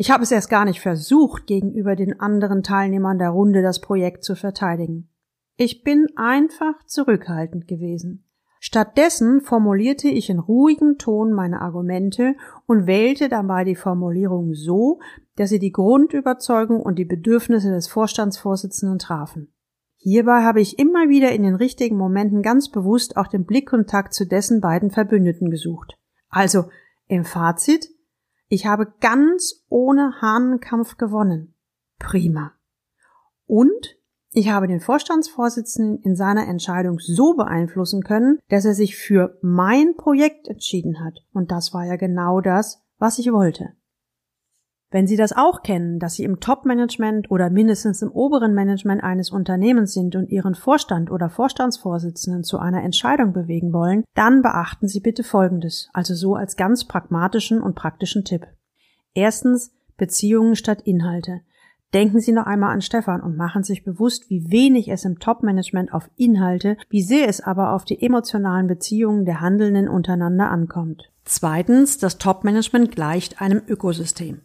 Ich 0.00 0.12
habe 0.12 0.22
es 0.22 0.30
erst 0.30 0.48
gar 0.48 0.64
nicht 0.64 0.80
versucht, 0.80 1.48
gegenüber 1.48 1.96
den 1.96 2.20
anderen 2.20 2.62
Teilnehmern 2.62 3.18
der 3.18 3.30
Runde 3.30 3.62
das 3.62 3.80
Projekt 3.80 4.22
zu 4.22 4.36
verteidigen. 4.36 5.10
Ich 5.56 5.82
bin 5.82 6.06
einfach 6.14 6.84
zurückhaltend 6.86 7.66
gewesen. 7.66 8.24
Stattdessen 8.60 9.40
formulierte 9.40 10.06
ich 10.06 10.30
in 10.30 10.38
ruhigem 10.38 10.98
Ton 10.98 11.32
meine 11.32 11.60
Argumente 11.60 12.36
und 12.66 12.86
wählte 12.86 13.28
dabei 13.28 13.64
die 13.64 13.74
Formulierung 13.74 14.54
so, 14.54 15.00
dass 15.34 15.50
sie 15.50 15.58
die 15.58 15.72
Grundüberzeugung 15.72 16.80
und 16.80 16.96
die 16.96 17.04
Bedürfnisse 17.04 17.72
des 17.72 17.88
Vorstandsvorsitzenden 17.88 19.00
trafen. 19.00 19.52
Hierbei 19.96 20.44
habe 20.44 20.60
ich 20.60 20.78
immer 20.78 21.08
wieder 21.08 21.32
in 21.32 21.42
den 21.42 21.56
richtigen 21.56 21.96
Momenten 21.96 22.42
ganz 22.42 22.70
bewusst 22.70 23.16
auch 23.16 23.26
den 23.26 23.46
Blickkontakt 23.46 24.14
zu 24.14 24.28
dessen 24.28 24.60
beiden 24.60 24.92
Verbündeten 24.92 25.50
gesucht. 25.50 25.98
Also 26.28 26.66
im 27.08 27.24
Fazit, 27.24 27.88
ich 28.48 28.66
habe 28.66 28.92
ganz 29.00 29.64
ohne 29.68 30.20
Hahnenkampf 30.20 30.96
gewonnen. 30.96 31.54
Prima. 31.98 32.52
Und 33.46 33.98
Ich 34.30 34.50
habe 34.50 34.66
den 34.66 34.80
Vorstandsvorsitzenden 34.80 36.02
in 36.02 36.14
seiner 36.14 36.46
Entscheidung 36.46 36.98
so 36.98 37.34
beeinflussen 37.34 38.02
können, 38.02 38.38
dass 38.50 38.66
er 38.66 38.74
sich 38.74 38.94
für 38.96 39.38
mein 39.40 39.96
Projekt 39.96 40.48
entschieden 40.48 41.02
hat. 41.02 41.24
Und 41.32 41.50
das 41.50 41.72
war 41.72 41.86
ja 41.86 41.96
genau 41.96 42.40
das, 42.40 42.82
was 42.98 43.18
ich 43.18 43.32
wollte. 43.32 43.72
Wenn 44.90 45.06
Sie 45.06 45.16
das 45.16 45.36
auch 45.36 45.62
kennen, 45.62 45.98
dass 45.98 46.14
Sie 46.14 46.24
im 46.24 46.40
Top-Management 46.40 47.30
oder 47.30 47.50
mindestens 47.50 48.00
im 48.00 48.10
oberen 48.10 48.54
Management 48.54 49.02
eines 49.02 49.30
Unternehmens 49.30 49.92
sind 49.92 50.16
und 50.16 50.30
Ihren 50.30 50.54
Vorstand 50.54 51.10
oder 51.10 51.28
Vorstandsvorsitzenden 51.28 52.42
zu 52.42 52.58
einer 52.58 52.82
Entscheidung 52.82 53.34
bewegen 53.34 53.74
wollen, 53.74 54.04
dann 54.14 54.40
beachten 54.40 54.88
Sie 54.88 55.00
bitte 55.00 55.24
Folgendes, 55.24 55.90
also 55.92 56.14
so 56.14 56.36
als 56.36 56.56
ganz 56.56 56.86
pragmatischen 56.86 57.60
und 57.60 57.74
praktischen 57.74 58.24
Tipp. 58.24 58.46
Erstens 59.12 59.72
Beziehungen 59.98 60.56
statt 60.56 60.80
Inhalte. 60.82 61.42
Denken 61.92 62.20
Sie 62.20 62.32
noch 62.32 62.46
einmal 62.46 62.72
an 62.72 62.80
Stefan 62.80 63.20
und 63.20 63.36
machen 63.36 63.64
sich 63.64 63.84
bewusst, 63.84 64.30
wie 64.30 64.50
wenig 64.50 64.88
es 64.88 65.04
im 65.04 65.18
Top-Management 65.18 65.92
auf 65.92 66.08
Inhalte, 66.16 66.78
wie 66.88 67.02
sehr 67.02 67.28
es 67.28 67.42
aber 67.42 67.74
auf 67.74 67.84
die 67.84 68.00
emotionalen 68.00 68.66
Beziehungen 68.66 69.26
der 69.26 69.40
Handelnden 69.40 69.88
untereinander 69.88 70.50
ankommt. 70.50 71.10
Zweitens, 71.24 71.98
das 71.98 72.16
Top-Management 72.16 72.92
gleicht 72.92 73.42
einem 73.42 73.60
Ökosystem. 73.66 74.42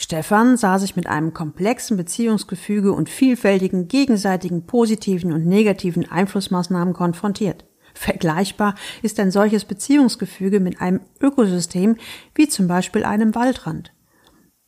Stefan 0.00 0.56
sah 0.56 0.78
sich 0.78 0.94
mit 0.94 1.08
einem 1.08 1.34
komplexen 1.34 1.96
Beziehungsgefüge 1.96 2.92
und 2.92 3.08
vielfältigen 3.08 3.88
gegenseitigen 3.88 4.64
positiven 4.64 5.32
und 5.32 5.44
negativen 5.44 6.08
Einflussmaßnahmen 6.08 6.94
konfrontiert. 6.94 7.64
Vergleichbar 7.94 8.76
ist 9.02 9.18
ein 9.18 9.32
solches 9.32 9.64
Beziehungsgefüge 9.64 10.60
mit 10.60 10.80
einem 10.80 11.00
Ökosystem 11.20 11.96
wie 12.36 12.48
zum 12.48 12.68
Beispiel 12.68 13.02
einem 13.02 13.34
Waldrand. 13.34 13.92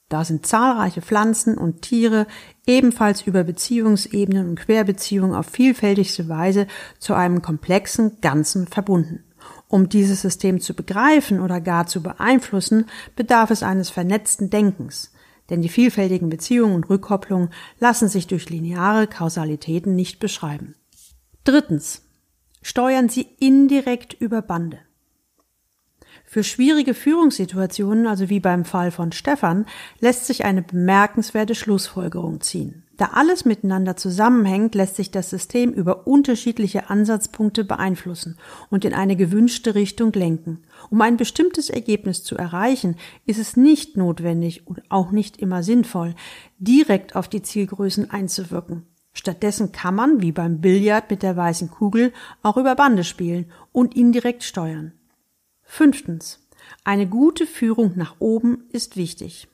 Da 0.09 0.25
sind 0.25 0.47
zahlreiche 0.47 1.01
Pflanzen 1.01 1.57
und 1.57 1.83
Tiere 1.83 2.27
ebenfalls 2.67 3.23
über 3.23 3.45
Beziehungsebenen 3.45 4.49
und 4.49 4.59
Querbeziehungen 4.59 5.37
auf 5.37 5.47
vielfältigste 5.47 6.29
Weise 6.29 6.67
zu 6.99 7.15
einem 7.15 7.41
komplexen 7.41 8.21
Ganzen 8.21 8.67
verbunden. 8.67 9.23
Um 9.69 9.89
dieses 9.89 10.23
System 10.23 10.61
zu 10.61 10.75
begreifen 10.75 11.41
oder 11.41 11.61
gar 11.61 11.87
zu 11.87 12.03
beeinflussen, 12.03 12.87
bedarf 13.15 13.53
es 13.53 13.63
eines 13.63 13.91
vernetzten 13.91 14.51
Denkens, 14.51 15.13
denn 15.50 15.62
die 15.62 15.69
vielfältigen 15.69 16.30
Beziehungen 16.30 16.75
und 16.75 16.88
Rückkopplungen 16.88 17.50
lassen 17.78 18.09
sich 18.09 18.26
durch 18.26 18.49
lineare 18.49 19.07
Kausalitäten 19.07 19.95
nicht 19.95 20.21
beschreiben. 20.21 20.75
Drittens. 21.45 22.07
Steuern 22.62 23.09
Sie 23.09 23.26
indirekt 23.38 24.12
über 24.12 24.42
Bande. 24.42 24.78
Für 26.33 26.45
schwierige 26.45 26.95
Führungssituationen, 26.95 28.07
also 28.07 28.29
wie 28.29 28.39
beim 28.39 28.65
Fall 28.65 28.93
von 28.93 29.11
Stefan, 29.11 29.67
lässt 29.99 30.27
sich 30.27 30.45
eine 30.45 30.63
bemerkenswerte 30.63 31.57
Schlussfolgerung 31.57 32.41
ziehen. 32.41 32.85
Da 32.97 33.07
alles 33.15 33.45
miteinander 33.45 33.97
zusammenhängt, 33.97 34.77
lässt 34.77 34.95
sich 34.95 35.11
das 35.11 35.29
System 35.29 35.73
über 35.73 36.07
unterschiedliche 36.07 36.89
Ansatzpunkte 36.89 37.65
beeinflussen 37.65 38.37
und 38.69 38.85
in 38.85 38.95
eine 38.95 39.17
gewünschte 39.17 39.75
Richtung 39.75 40.13
lenken. 40.13 40.61
Um 40.89 41.01
ein 41.01 41.17
bestimmtes 41.17 41.69
Ergebnis 41.69 42.23
zu 42.23 42.37
erreichen, 42.37 42.95
ist 43.27 43.41
es 43.41 43.57
nicht 43.57 43.97
notwendig 43.97 44.69
und 44.69 44.83
auch 44.89 45.11
nicht 45.11 45.39
immer 45.39 45.65
sinnvoll, 45.65 46.15
direkt 46.61 47.17
auf 47.17 47.27
die 47.27 47.43
Zielgrößen 47.43 48.09
einzuwirken. 48.09 48.87
Stattdessen 49.13 49.73
kann 49.73 49.97
man, 49.97 50.23
wie 50.23 50.31
beim 50.31 50.61
Billard 50.61 51.11
mit 51.11 51.25
der 51.25 51.37
weißen 51.37 51.73
Kugel, 51.73 52.13
auch 52.45 52.57
über 52.57 52.77
Bande 52.77 53.03
spielen 53.03 53.47
und 53.73 53.97
indirekt 53.97 54.45
steuern. 54.45 54.93
Fünftens. 55.73 56.41
Eine 56.83 57.07
gute 57.07 57.47
Führung 57.47 57.93
nach 57.95 58.17
oben 58.19 58.65
ist 58.73 58.97
wichtig. 58.97 59.47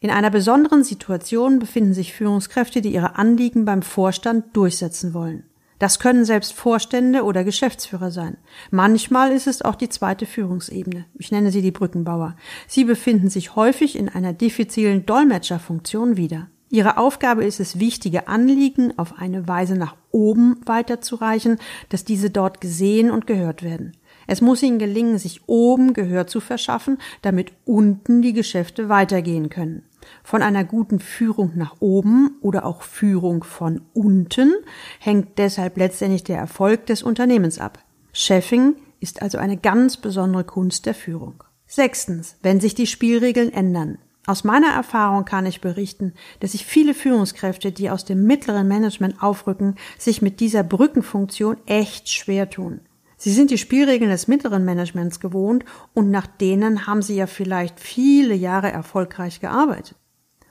In 0.00 0.10
einer 0.10 0.30
besonderen 0.30 0.82
Situation 0.82 1.58
befinden 1.58 1.92
sich 1.92 2.14
Führungskräfte, 2.14 2.80
die 2.80 2.94
ihre 2.94 3.16
Anliegen 3.16 3.66
beim 3.66 3.82
Vorstand 3.82 4.56
durchsetzen 4.56 5.12
wollen. 5.12 5.44
Das 5.78 5.98
können 6.00 6.24
selbst 6.24 6.54
Vorstände 6.54 7.22
oder 7.22 7.44
Geschäftsführer 7.44 8.10
sein. 8.10 8.38
Manchmal 8.70 9.30
ist 9.30 9.46
es 9.46 9.60
auch 9.60 9.74
die 9.74 9.90
zweite 9.90 10.24
Führungsebene. 10.24 11.04
Ich 11.18 11.30
nenne 11.30 11.52
sie 11.52 11.62
die 11.62 11.70
Brückenbauer. 11.70 12.34
Sie 12.66 12.84
befinden 12.84 13.28
sich 13.28 13.54
häufig 13.54 13.96
in 13.96 14.08
einer 14.08 14.32
diffizilen 14.32 15.04
Dolmetscherfunktion 15.04 16.16
wieder. 16.16 16.48
Ihre 16.70 16.96
Aufgabe 16.96 17.44
ist 17.44 17.60
es, 17.60 17.78
wichtige 17.78 18.26
Anliegen 18.26 18.98
auf 18.98 19.18
eine 19.18 19.46
Weise 19.48 19.76
nach 19.76 19.96
oben 20.10 20.60
weiterzureichen, 20.64 21.58
dass 21.90 22.04
diese 22.04 22.30
dort 22.30 22.60
gesehen 22.60 23.10
und 23.10 23.26
gehört 23.26 23.62
werden. 23.62 23.92
Es 24.28 24.42
muss 24.42 24.62
ihnen 24.62 24.78
gelingen, 24.78 25.16
sich 25.16 25.40
oben 25.46 25.94
Gehör 25.94 26.26
zu 26.26 26.40
verschaffen, 26.40 26.98
damit 27.22 27.52
unten 27.64 28.20
die 28.20 28.34
Geschäfte 28.34 28.90
weitergehen 28.90 29.48
können. 29.48 29.84
Von 30.22 30.42
einer 30.42 30.64
guten 30.64 31.00
Führung 31.00 31.52
nach 31.54 31.76
oben 31.80 32.36
oder 32.42 32.66
auch 32.66 32.82
Führung 32.82 33.42
von 33.42 33.80
unten 33.94 34.52
hängt 35.00 35.38
deshalb 35.38 35.78
letztendlich 35.78 36.24
der 36.24 36.36
Erfolg 36.36 36.84
des 36.84 37.02
Unternehmens 37.02 37.58
ab. 37.58 37.82
Chefing 38.12 38.76
ist 39.00 39.22
also 39.22 39.38
eine 39.38 39.56
ganz 39.56 39.96
besondere 39.96 40.44
Kunst 40.44 40.84
der 40.84 40.94
Führung. 40.94 41.42
Sechstens, 41.66 42.36
wenn 42.42 42.60
sich 42.60 42.74
die 42.74 42.86
Spielregeln 42.86 43.50
ändern. 43.50 43.96
Aus 44.26 44.44
meiner 44.44 44.74
Erfahrung 44.74 45.24
kann 45.24 45.46
ich 45.46 45.62
berichten, 45.62 46.12
dass 46.40 46.52
sich 46.52 46.66
viele 46.66 46.92
Führungskräfte, 46.92 47.72
die 47.72 47.88
aus 47.88 48.04
dem 48.04 48.24
mittleren 48.24 48.68
Management 48.68 49.22
aufrücken, 49.22 49.76
sich 49.96 50.20
mit 50.20 50.40
dieser 50.40 50.64
Brückenfunktion 50.64 51.56
echt 51.64 52.10
schwer 52.10 52.50
tun. 52.50 52.80
Sie 53.18 53.32
sind 53.32 53.50
die 53.50 53.58
Spielregeln 53.58 54.10
des 54.10 54.28
mittleren 54.28 54.64
Managements 54.64 55.18
gewohnt 55.18 55.64
und 55.92 56.10
nach 56.10 56.28
denen 56.28 56.86
haben 56.86 57.02
Sie 57.02 57.16
ja 57.16 57.26
vielleicht 57.26 57.80
viele 57.80 58.34
Jahre 58.34 58.70
erfolgreich 58.70 59.40
gearbeitet. 59.40 59.96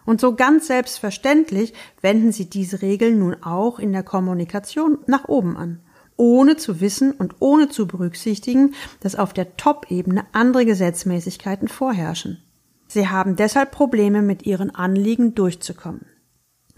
Und 0.05 0.21
so 0.21 0.35
ganz 0.35 0.67
selbstverständlich 0.67 1.73
wenden 2.01 2.33
Sie 2.33 2.49
diese 2.49 2.81
Regeln 2.81 3.19
nun 3.19 3.41
auch 3.41 3.79
in 3.79 3.93
der 3.93 4.03
Kommunikation 4.03 4.99
nach 5.07 5.29
oben 5.29 5.55
an, 5.55 5.79
ohne 6.17 6.57
zu 6.57 6.81
wissen 6.81 7.11
und 7.11 7.35
ohne 7.39 7.69
zu 7.69 7.87
berücksichtigen, 7.87 8.73
dass 8.99 9.15
auf 9.15 9.31
der 9.31 9.55
Top-Ebene 9.55 10.25
andere 10.33 10.65
Gesetzmäßigkeiten 10.65 11.69
vorherrschen. 11.69 12.43
Sie 12.87 13.07
haben 13.07 13.37
deshalb 13.37 13.71
Probleme, 13.71 14.21
mit 14.21 14.45
Ihren 14.45 14.73
Anliegen 14.73 15.35
durchzukommen. 15.35 16.05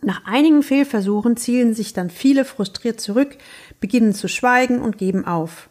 Nach 0.01 0.25
einigen 0.25 0.63
Fehlversuchen 0.63 1.35
zielen 1.35 1.73
sich 1.73 1.93
dann 1.93 2.09
viele 2.09 2.45
frustriert 2.45 2.99
zurück, 2.99 3.37
beginnen 3.79 4.13
zu 4.13 4.27
schweigen 4.27 4.81
und 4.81 4.97
geben 4.97 5.25
auf. 5.25 5.69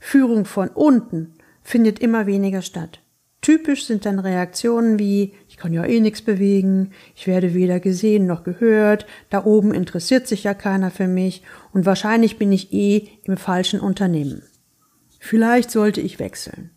Führung 0.00 0.46
von 0.46 0.68
unten 0.68 1.34
findet 1.62 2.00
immer 2.00 2.26
weniger 2.26 2.62
statt. 2.62 3.00
Typisch 3.42 3.86
sind 3.86 4.04
dann 4.04 4.18
Reaktionen 4.18 4.98
wie 4.98 5.34
ich 5.48 5.56
kann 5.56 5.72
ja 5.72 5.84
eh 5.84 6.00
nichts 6.00 6.22
bewegen, 6.22 6.90
ich 7.14 7.26
werde 7.26 7.54
weder 7.54 7.80
gesehen 7.80 8.26
noch 8.26 8.44
gehört, 8.44 9.06
da 9.30 9.44
oben 9.44 9.72
interessiert 9.72 10.26
sich 10.26 10.44
ja 10.44 10.54
keiner 10.54 10.90
für 10.90 11.06
mich 11.06 11.42
und 11.72 11.86
wahrscheinlich 11.86 12.38
bin 12.38 12.50
ich 12.52 12.72
eh 12.72 13.08
im 13.24 13.36
falschen 13.36 13.80
Unternehmen. 13.80 14.42
Vielleicht 15.18 15.70
sollte 15.70 16.00
ich 16.00 16.18
wechseln. 16.18 16.70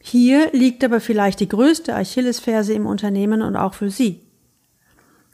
Hier 0.00 0.50
liegt 0.52 0.82
aber 0.82 1.00
vielleicht 1.00 1.40
die 1.40 1.48
größte 1.48 1.94
Achillesferse 1.94 2.72
im 2.72 2.86
Unternehmen 2.86 3.42
und 3.42 3.56
auch 3.56 3.74
für 3.74 3.90
Sie. 3.90 4.22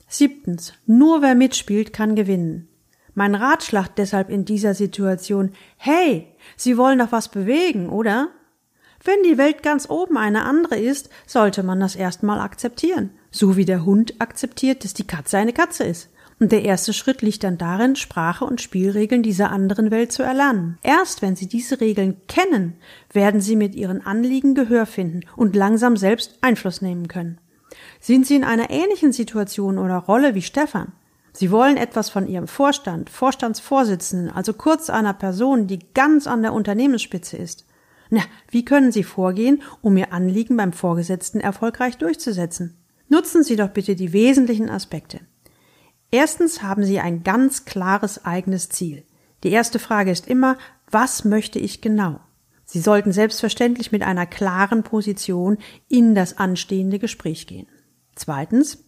Siebtens. 0.09 0.73
Nur 0.87 1.23
wer 1.23 1.35
mitspielt, 1.35 1.93
kann 1.93 2.17
gewinnen. 2.17 2.69
Mein 3.15 3.35
Ratschlag 3.35 3.95
deshalb 3.97 4.29
in 4.29 4.45
dieser 4.45 4.75
Situation, 4.75 5.53
hey, 5.77 6.27
Sie 6.57 6.77
wollen 6.77 6.99
doch 6.99 7.13
was 7.13 7.29
bewegen, 7.29 7.89
oder? 7.89 8.29
Wenn 9.05 9.23
die 9.23 9.39
Welt 9.39 9.63
ganz 9.63 9.89
oben 9.89 10.17
eine 10.17 10.45
andere 10.45 10.77
ist, 10.77 11.11
sollte 11.27 11.63
man 11.63 11.81
das 11.81 11.97
erstmal 11.97 12.41
akzeptieren. 12.41 13.11
So 13.31 13.57
wie 13.57 13.65
der 13.65 13.85
Hund 13.85 14.21
akzeptiert, 14.21 14.85
dass 14.85 14.95
die 14.95 15.07
Katze 15.07 15.39
eine 15.39 15.53
Katze 15.53 15.85
ist. 15.85 16.11
Und 16.39 16.53
der 16.53 16.65
erste 16.65 16.93
Schritt 16.93 17.23
liegt 17.23 17.45
dann 17.45 17.57
darin, 17.57 17.97
Sprache 17.97 18.45
und 18.45 18.61
Spielregeln 18.61 19.23
dieser 19.23 19.51
anderen 19.51 19.91
Welt 19.91 20.13
zu 20.13 20.23
erlernen. 20.23 20.79
Erst 20.83 21.23
wenn 21.23 21.35
Sie 21.35 21.47
diese 21.47 21.81
Regeln 21.81 22.21
kennen, 22.29 22.75
werden 23.13 23.41
Sie 23.41 23.57
mit 23.57 23.75
Ihren 23.75 24.05
Anliegen 24.05 24.55
Gehör 24.55 24.85
finden 24.85 25.21
und 25.37 25.57
langsam 25.57 25.97
selbst 25.97 26.39
Einfluss 26.43 26.83
nehmen 26.83 27.09
können. 27.09 27.39
Sind 28.01 28.27
Sie 28.27 28.37
in 28.37 28.45
einer 28.45 28.71
ähnlichen 28.71 29.13
Situation 29.13 29.79
oder 29.79 29.97
Rolle 29.97 30.35
wie 30.35 30.43
Stefan, 30.43 30.93
Sie 31.37 31.51
wollen 31.51 31.77
etwas 31.77 32.09
von 32.09 32.27
Ihrem 32.27 32.49
Vorstand, 32.49 33.11
Vorstandsvorsitzenden, 33.11 34.31
also 34.31 34.55
kurz 34.55 34.89
einer 34.89 35.13
Person, 35.13 35.67
die 35.67 35.81
ganz 35.93 36.27
an 36.27 36.41
der 36.41 36.55
Unternehmensspitze 36.55 37.37
ist. 37.37 37.67
Na, 38.09 38.23
wie 38.51 38.65
können 38.65 38.91
Sie 38.91 39.03
vorgehen, 39.03 39.63
um 39.83 39.99
Ihr 39.99 40.15
Anliegen 40.15 40.57
beim 40.57 40.73
Vorgesetzten 40.73 41.41
erfolgreich 41.41 41.99
durchzusetzen? 41.99 42.79
Nutzen 43.11 43.43
Sie 43.43 43.57
doch 43.57 43.69
bitte 43.69 43.97
die 43.97 44.15
wesentlichen 44.15 44.71
Aspekte. 44.71 45.21
Erstens 46.11 46.63
haben 46.63 46.85
Sie 46.85 47.01
ein 47.01 47.23
ganz 47.23 47.67
klares 47.67 48.25
eigenes 48.25 48.71
Ziel. 48.71 49.05
Die 49.45 49.51
erste 49.51 49.79
Frage 49.79 50.13
ist 50.13 50.29
immer, 50.29 50.57
was 50.91 51.27
möchte 51.27 51.59
ich 51.59 51.83
genau? 51.83 52.19
Sie 52.65 52.81
sollten 52.81 53.13
selbstverständlich 53.13 53.93
mit 53.93 54.03
einer 54.03 54.25
klaren 54.25 54.85
Position 54.85 55.59
in 55.89 56.15
das 56.15 56.39
anstehende 56.39 56.99
Gespräch 56.99 57.47
gehen. 57.47 57.69
Zweitens, 58.15 58.86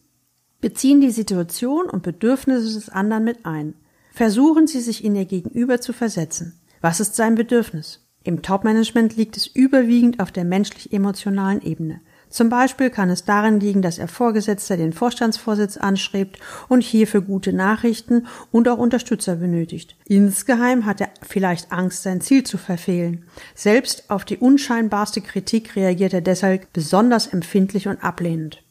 Beziehen 0.61 1.00
die 1.00 1.12
Situation 1.12 1.88
und 1.88 2.03
Bedürfnisse 2.03 2.75
des 2.75 2.88
anderen 2.88 3.23
mit 3.23 3.47
ein. 3.47 3.75
Versuchen 4.12 4.67
Sie 4.67 4.81
sich 4.81 5.05
in 5.05 5.15
Ihr 5.15 5.25
Gegenüber 5.25 5.81
zu 5.81 5.93
versetzen. 5.93 6.61
Was 6.81 6.99
ist 6.99 7.15
sein 7.15 7.37
Bedürfnis? 7.37 8.05
Im 8.25 8.43
Top-Management 8.43 9.17
liegt 9.17 9.37
es 9.37 9.47
überwiegend 9.47 10.19
auf 10.19 10.33
der 10.33 10.45
menschlich-emotionalen 10.45 11.62
Ebene. 11.62 12.00
Zum 12.29 12.49
Beispiel 12.49 12.91
kann 12.91 13.09
es 13.09 13.25
darin 13.25 13.61
liegen, 13.61 13.83
dass 13.83 13.99
er 13.99 14.09
Vorgesetzter 14.09 14.77
den 14.77 14.93
Vorstandsvorsitz 14.93 15.77
anschreibt 15.77 16.38
und 16.69 16.83
hierfür 16.83 17.23
gute 17.23 17.53
Nachrichten 17.53 18.27
und 18.50 18.69
auch 18.69 18.79
Unterstützer 18.79 19.37
benötigt. 19.37 19.97
Insgeheim 20.05 20.85
hat 20.85 21.00
er 21.00 21.09
vielleicht 21.23 21.73
Angst, 21.73 22.03
sein 22.03 22.21
Ziel 22.21 22.43
zu 22.43 22.59
verfehlen. 22.59 23.25
Selbst 23.55 24.11
auf 24.11 24.25
die 24.25 24.37
unscheinbarste 24.37 25.21
Kritik 25.21 25.77
reagiert 25.77 26.12
er 26.12 26.21
deshalb 26.21 26.73
besonders 26.73 27.29
empfindlich 27.29 27.88
und 27.88 28.03
ablehnend. 28.03 28.62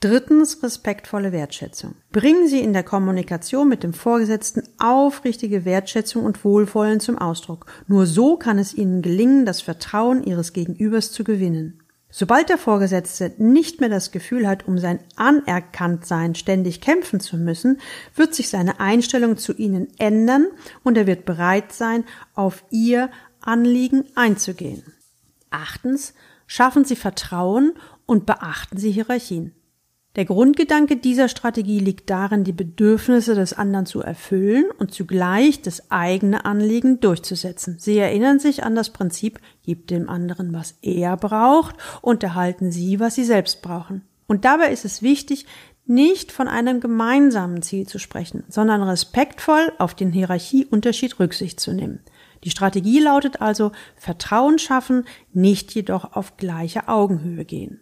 Drittens 0.00 0.62
respektvolle 0.62 1.32
Wertschätzung. 1.32 1.96
Bringen 2.12 2.46
Sie 2.46 2.60
in 2.60 2.72
der 2.72 2.84
Kommunikation 2.84 3.68
mit 3.68 3.82
dem 3.82 3.92
Vorgesetzten 3.92 4.62
aufrichtige 4.78 5.64
Wertschätzung 5.64 6.24
und 6.24 6.44
Wohlwollen 6.44 7.00
zum 7.00 7.18
Ausdruck. 7.18 7.66
Nur 7.88 8.06
so 8.06 8.36
kann 8.36 8.60
es 8.60 8.74
Ihnen 8.74 9.02
gelingen, 9.02 9.44
das 9.44 9.60
Vertrauen 9.60 10.22
Ihres 10.22 10.52
Gegenübers 10.52 11.10
zu 11.10 11.24
gewinnen. 11.24 11.82
Sobald 12.10 12.48
der 12.48 12.58
Vorgesetzte 12.58 13.34
nicht 13.38 13.80
mehr 13.80 13.88
das 13.88 14.12
Gefühl 14.12 14.46
hat, 14.46 14.68
um 14.68 14.78
sein 14.78 15.00
Anerkanntsein 15.16 16.36
ständig 16.36 16.80
kämpfen 16.80 17.18
zu 17.18 17.36
müssen, 17.36 17.80
wird 18.14 18.36
sich 18.36 18.48
seine 18.48 18.78
Einstellung 18.78 19.36
zu 19.36 19.52
Ihnen 19.52 19.88
ändern 19.98 20.46
und 20.84 20.96
er 20.96 21.08
wird 21.08 21.24
bereit 21.24 21.72
sein, 21.72 22.04
auf 22.34 22.62
Ihr 22.70 23.10
Anliegen 23.40 24.04
einzugehen. 24.14 24.84
Achtens, 25.50 26.14
schaffen 26.46 26.84
Sie 26.84 26.96
Vertrauen 26.96 27.74
und 28.06 28.26
beachten 28.26 28.78
Sie 28.78 28.92
Hierarchien. 28.92 29.57
Der 30.18 30.24
Grundgedanke 30.24 30.96
dieser 30.96 31.28
Strategie 31.28 31.78
liegt 31.78 32.10
darin, 32.10 32.42
die 32.42 32.52
Bedürfnisse 32.52 33.36
des 33.36 33.52
anderen 33.52 33.86
zu 33.86 34.02
erfüllen 34.02 34.64
und 34.76 34.92
zugleich 34.92 35.62
das 35.62 35.92
eigene 35.92 36.44
Anliegen 36.44 36.98
durchzusetzen. 36.98 37.76
Sie 37.78 37.96
erinnern 37.96 38.40
sich 38.40 38.64
an 38.64 38.74
das 38.74 38.90
Prinzip, 38.90 39.38
gebt 39.62 39.90
dem 39.92 40.08
anderen, 40.08 40.52
was 40.52 40.74
er 40.82 41.16
braucht 41.16 41.76
und 42.02 42.24
erhalten 42.24 42.72
Sie, 42.72 42.98
was 42.98 43.14
Sie 43.14 43.22
selbst 43.22 43.62
brauchen. 43.62 44.02
Und 44.26 44.44
dabei 44.44 44.72
ist 44.72 44.84
es 44.84 45.02
wichtig, 45.02 45.46
nicht 45.86 46.32
von 46.32 46.48
einem 46.48 46.80
gemeinsamen 46.80 47.62
Ziel 47.62 47.86
zu 47.86 48.00
sprechen, 48.00 48.42
sondern 48.48 48.82
respektvoll 48.82 49.72
auf 49.78 49.94
den 49.94 50.10
Hierarchieunterschied 50.10 51.20
Rücksicht 51.20 51.60
zu 51.60 51.72
nehmen. 51.72 52.00
Die 52.42 52.50
Strategie 52.50 52.98
lautet 52.98 53.40
also 53.40 53.70
Vertrauen 53.94 54.58
schaffen, 54.58 55.04
nicht 55.32 55.76
jedoch 55.76 56.16
auf 56.16 56.36
gleicher 56.36 56.88
Augenhöhe 56.88 57.44
gehen. 57.44 57.78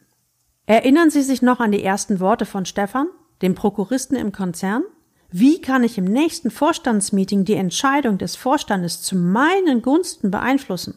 Erinnern 0.67 1.11
Sie 1.11 1.23
sich 1.23 1.43
noch 1.43 1.61
an 1.61 1.71
die 1.71 1.85
ersten 1.85 2.19
Worte 2.19 2.45
von 2.45 2.67
Stefan, 2.67 3.07
dem 3.41 3.55
Prokuristen 3.55 4.17
im 4.17 4.33
Konzern? 4.33 4.83
Wie 5.31 5.61
kann 5.61 5.85
ich 5.85 5.97
im 5.97 6.05
nächsten 6.05 6.51
Vorstandsmeeting 6.51 7.45
die 7.45 7.55
Entscheidung 7.55 8.19
des 8.19 8.35
Vorstandes 8.35 9.01
zu 9.03 9.17
meinen 9.17 9.83
Gunsten 9.83 10.33
beeinflussen? 10.33 10.95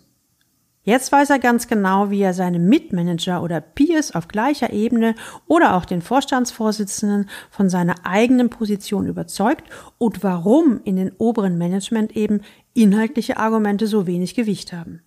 Jetzt 0.82 1.12
weiß 1.12 1.30
er 1.30 1.38
ganz 1.38 1.68
genau, 1.68 2.10
wie 2.10 2.22
er 2.22 2.34
seine 2.34 2.58
Mitmanager 2.58 3.44
oder 3.44 3.62
Peers 3.62 4.16
auf 4.16 4.28
gleicher 4.28 4.74
Ebene 4.74 5.14
oder 5.46 5.76
auch 5.76 5.86
den 5.86 6.02
Vorstandsvorsitzenden 6.02 7.30
von 7.52 7.70
seiner 7.70 8.08
eigenen 8.08 8.50
Position 8.50 9.06
überzeugt 9.06 9.70
und 10.00 10.24
warum 10.24 10.82
in 10.84 10.96
den 10.96 11.12
oberen 11.18 11.60
Management 11.60 12.16
eben 12.16 12.42
inhaltliche 12.74 13.38
Argumente 13.38 13.86
so 13.86 14.08
wenig 14.08 14.34
Gewicht 14.34 14.74
haben. 14.74 15.04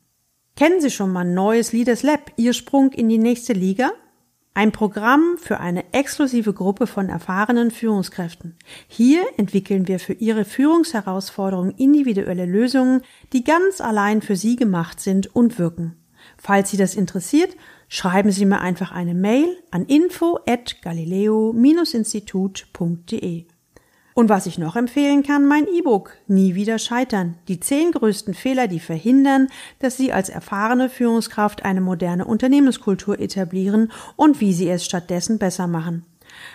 Kennen 0.55 0.81
Sie 0.81 0.91
schon 0.91 1.11
mal 1.11 1.25
neues 1.25 1.73
Leaders 1.73 2.05
Lab, 2.05 2.31
Ihr 2.37 2.53
Sprung 2.53 2.93
in 2.93 3.09
die 3.09 3.19
nächste 3.19 3.55
Liga? 3.55 3.91
Ein 4.55 4.71
Programm 4.71 5.39
für 5.39 5.61
eine 5.61 5.95
exklusive 5.95 6.53
Gruppe 6.53 6.87
von 6.87 7.09
erfahrenen 7.09 7.71
Führungskräften. 7.71 8.55
Hier 8.87 9.25
entwickeln 9.39 9.89
wir 9.89 9.99
für 9.99 10.13
Ihre 10.13 10.45
Führungsherausforderungen 10.45 11.73
individuelle 11.79 12.45
Lösungen, 12.45 13.01
die 13.33 13.45
ganz 13.45 13.81
allein 13.81 14.21
für 14.21 14.37
Sie 14.37 14.57
gemacht 14.57 15.01
sind 15.01 15.35
und 15.35 15.59
wirken. 15.59 15.97
Falls 16.37 16.71
Sie 16.71 16.77
das 16.77 16.95
interessiert, 16.95 17.57
schreiben 17.89 18.31
Sie 18.31 18.45
mir 18.45 18.61
einfach 18.61 18.93
eine 18.93 19.15
Mail 19.15 19.57
an 19.71 19.87
info 19.87 20.39
at 20.47 20.83
galileo-institut.de. 20.83 23.47
Und 24.15 24.29
was 24.29 24.47
ich 24.47 24.59
noch 24.59 24.77
empfehlen 24.77 25.23
kann, 25.23 25.47
mein 25.47 25.67
E-Book 25.67 26.13
Nie 26.27 26.55
wieder 26.55 26.79
scheitern. 26.79 27.39
Die 27.49 27.61
zehn 27.61 27.93
größten 27.93 28.35
Fehler, 28.35 28.69
die 28.69 28.81
verhindern, 28.81 29.49
dass 29.79 29.97
Sie 29.97 30.13
als 30.13 30.29
erfahrene 30.29 30.91
Führungskraft 30.91 31.65
eine 31.65 31.81
moderne 31.81 32.27
Unternehmenskultur 32.27 33.19
etablieren 33.19 33.91
und 34.17 34.41
wie 34.41 34.53
Sie 34.53 34.69
es 34.69 34.85
stattdessen 34.85 35.39
besser 35.39 35.67
machen. 35.67 36.05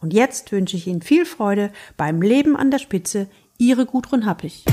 Und 0.00 0.12
jetzt 0.12 0.50
wünsche 0.50 0.76
ich 0.76 0.88
Ihnen 0.88 1.00
viel 1.00 1.24
Freude 1.24 1.70
beim 1.96 2.20
Leben 2.20 2.56
an 2.56 2.72
der 2.72 2.80
Spitze. 2.80 3.28
Ihre 3.56 3.86
Gudrun. 3.86 4.24
Musik 4.24 4.64